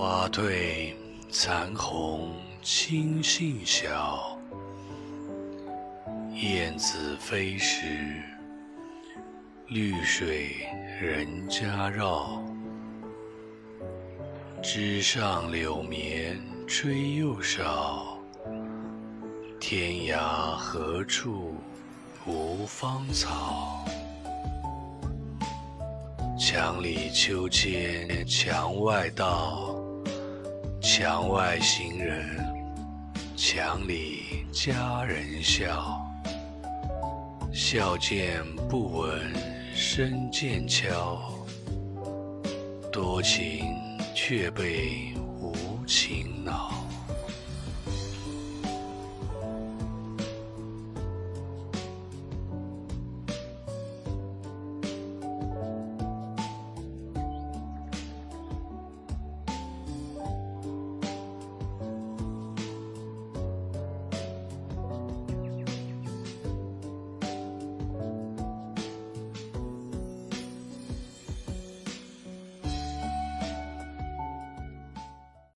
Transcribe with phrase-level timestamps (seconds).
[0.00, 0.94] 花褪
[1.28, 4.38] 残红青杏小，
[6.34, 8.22] 燕子飞时，
[9.66, 10.54] 绿水
[11.00, 12.40] 人家绕。
[14.62, 18.20] 枝上柳绵吹又少，
[19.58, 21.56] 天涯何处
[22.24, 23.84] 无芳草？
[26.38, 29.74] 墙里秋千墙外道，
[30.90, 32.42] 墙外行人，
[33.36, 36.02] 墙里佳人笑。
[37.52, 39.20] 笑渐不闻
[39.74, 41.20] 声渐悄，
[42.90, 43.66] 多情
[44.14, 45.54] 却被无
[45.86, 46.72] 情恼。